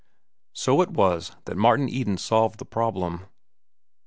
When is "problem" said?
2.65-3.27